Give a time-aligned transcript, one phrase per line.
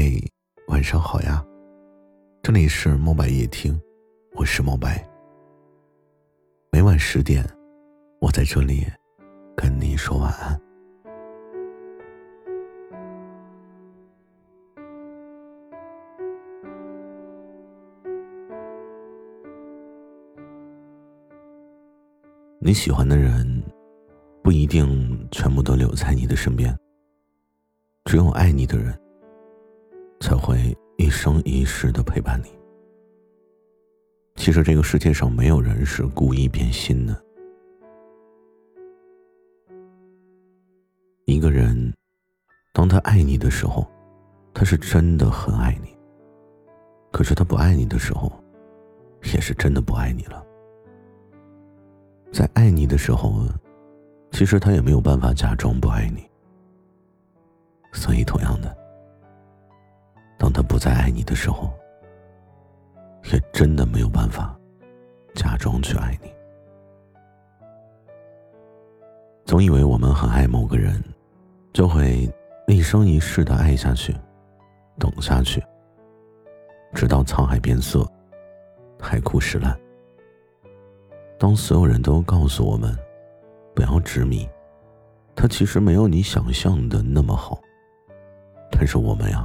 [0.00, 0.04] 嗨，
[0.68, 1.44] 晚上好呀！
[2.40, 3.76] 这里是墨白夜听，
[4.36, 5.04] 我是墨白。
[6.70, 7.44] 每晚十点，
[8.20, 8.86] 我在这里
[9.56, 10.56] 跟你说晚安。
[22.60, 23.64] 你喜欢的人，
[24.44, 26.72] 不一定全部都留在你的身边。
[28.04, 28.96] 只有爱你的人。
[30.20, 32.48] 才会一生一世的陪伴你。
[34.36, 37.24] 其实这个世界上没有人是故意变心的。
[41.24, 41.92] 一个人，
[42.72, 43.86] 当他爱你的时候，
[44.54, 45.90] 他是真的很爱你；
[47.12, 48.32] 可是他不爱你的时候，
[49.34, 50.44] 也是真的不爱你了。
[52.32, 53.46] 在爱你的时候，
[54.30, 56.24] 其实他也没有办法假装不爱你。
[57.92, 58.77] 所以，同样的。
[60.78, 61.72] 当他不再爱你的时候，
[63.32, 64.56] 也真的没有办法
[65.34, 66.32] 假装去爱你。
[69.44, 71.02] 总以为我们很爱某个人，
[71.72, 72.32] 就会
[72.68, 74.14] 一生一世的爱下去，
[75.00, 75.60] 等下去，
[76.94, 78.06] 直到沧海变色，
[79.00, 79.76] 海枯石烂。
[81.40, 82.96] 当所有人都告诉我们
[83.74, 84.48] 不要执迷，
[85.34, 87.58] 他其实没有你想象的那么好，
[88.70, 89.44] 但是我们呀。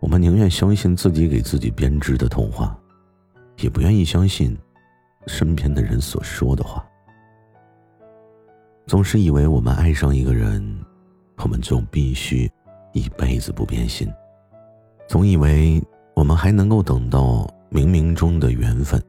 [0.00, 2.78] 我们宁愿相信自己给自己编织的童话，
[3.58, 4.56] 也不愿意相信
[5.26, 6.86] 身边的人所说的话。
[8.86, 10.62] 总是以为我们爱上一个人，
[11.38, 12.48] 我们就必须
[12.92, 14.08] 一辈子不变心；
[15.08, 15.82] 总以为
[16.14, 19.02] 我们还能够等到冥冥中的缘分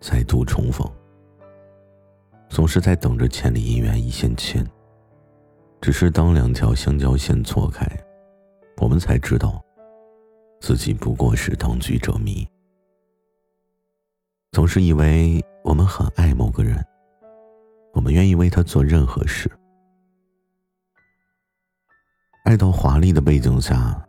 [0.00, 0.84] 再度重逢。
[2.48, 4.66] 总是在等着千里姻缘一线牵，
[5.80, 7.86] 只是当两条相交线错开，
[8.78, 9.62] 我们才知道。
[10.62, 12.46] 自己不过是当局者迷，
[14.52, 16.80] 总是以为我们很爱某个人，
[17.92, 19.50] 我们愿意为他做任何事，
[22.44, 24.00] 爱到华丽的背景下，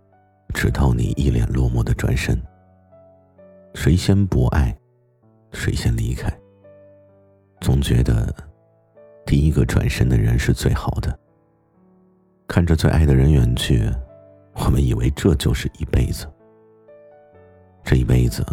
[0.54, 2.40] 直到你一脸落寞的转身。
[3.74, 4.78] 谁先不爱，
[5.54, 6.32] 谁先离开。
[7.62, 8.32] 总觉得
[9.26, 11.20] 第一个转身的人是最好的。
[12.48, 13.90] 看着最爱的人远去，
[14.54, 16.32] 我们以为这就是一辈子。
[17.84, 18.46] 这一辈子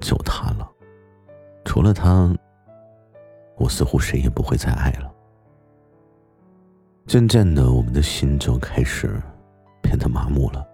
[0.00, 0.70] 就他了，
[1.64, 2.32] 除了他，
[3.56, 5.12] 我似乎谁也不会再爱了。
[7.06, 9.20] 渐渐的，我们的心就开始
[9.82, 10.66] 变得麻木了，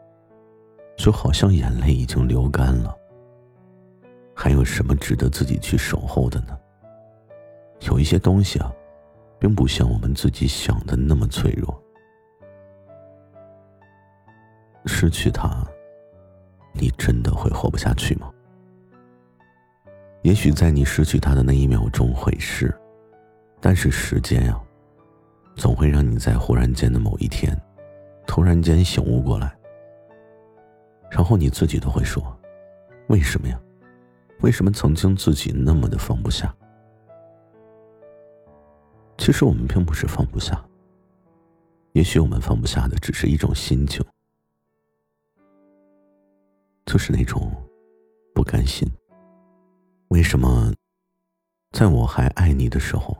[0.97, 2.95] 就好像眼泪已经流干了。
[4.35, 6.59] 还有什么值得自己去守候的呢？
[7.83, 8.71] 有一些东西啊，
[9.39, 11.83] 并不像我们自己想的那么脆弱，
[14.87, 15.64] 失去他。
[16.75, 18.31] 你真的会活不下去吗？
[20.23, 22.75] 也许在你失去他的那一秒钟会是，
[23.61, 24.61] 但是时间呀，
[25.55, 27.57] 总会让你在忽然间的某一天，
[28.27, 29.55] 突然间醒悟过来，
[31.11, 32.23] 然后你自己都会说
[33.09, 33.61] ：“为什么呀？
[34.41, 36.55] 为什么曾经自己那么的放不下？”
[39.17, 40.63] 其实我们并不是放不下，
[41.93, 44.05] 也许我们放不下的只是一种心情。
[46.95, 47.51] 就是那种
[48.33, 48.89] 不甘心。
[50.11, 50.73] 为什么
[51.73, 53.19] 在我还爱你的时候，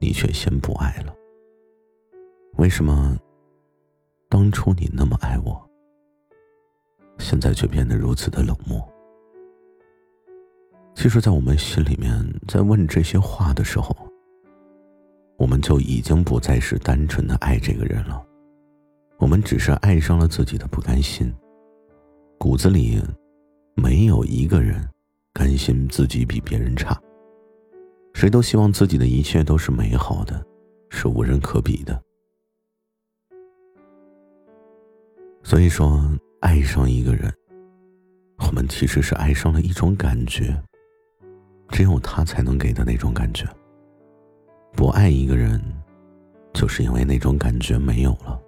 [0.00, 1.14] 你却先不爱了？
[2.56, 3.16] 为什么
[4.28, 5.70] 当初你那么爱我，
[7.18, 8.84] 现在却变得如此的冷漠？
[10.96, 12.12] 其实，在我们心里面，
[12.48, 13.96] 在问这些话的时候，
[15.38, 18.20] 我们就已经不再是单纯的爱这个人了，
[19.20, 21.32] 我们只是爱上了自己的不甘心。
[22.44, 23.00] 骨子里，
[23.74, 24.86] 没有一个人
[25.32, 26.94] 甘心自己比别人差。
[28.12, 30.44] 谁都希望自己的一切都是美好的，
[30.90, 31.98] 是无人可比的。
[35.42, 35.98] 所以说，
[36.40, 37.32] 爱上一个人，
[38.46, 40.54] 我们其实是爱上了一种感觉，
[41.70, 43.46] 只有他才能给的那种感觉。
[44.74, 45.58] 不爱一个人，
[46.52, 48.38] 就是因为那种感觉没有了。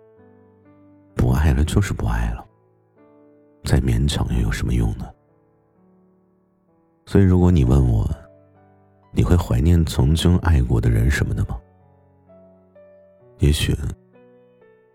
[1.14, 2.45] 不爱了，就是不爱了。
[3.66, 5.12] 再勉强又有什么用呢？
[7.04, 8.08] 所以，如果你问我，
[9.10, 11.60] 你会怀念曾经爱过的人什么的吗？
[13.38, 13.76] 也许，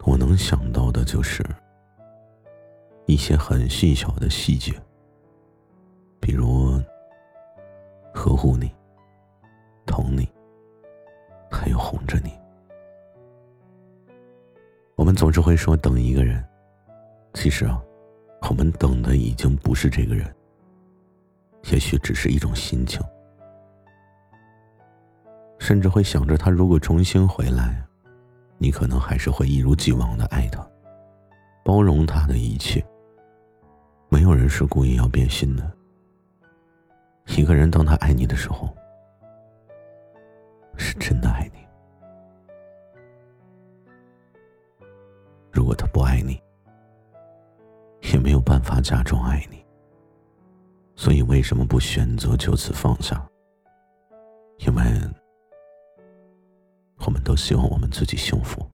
[0.05, 1.45] 我能想到的就是
[3.07, 4.73] 一些很细小的细节，
[6.21, 6.81] 比如
[8.13, 8.73] 呵护你、
[9.85, 10.25] 疼你，
[11.51, 12.31] 还有哄着你。
[14.95, 16.41] 我们总是会说等一个人。
[17.33, 17.81] 其实啊，
[18.49, 20.29] 我们等的已经不是这个人，
[21.71, 23.01] 也许只是一种心情，
[25.57, 27.81] 甚至会想着他如果重新回来，
[28.57, 30.67] 你可能还是会一如既往的爱他，
[31.63, 32.85] 包容他的一切。
[34.09, 35.71] 没有人是故意要变心的。
[37.27, 38.75] 一个人当他爱你的时候，
[40.75, 41.10] 是真
[48.61, 49.65] 办法假装爱你。
[50.95, 53.27] 所以，为什么不选择就此放下？
[54.59, 54.83] 因为
[57.03, 58.70] 我们都希望我们自己幸福。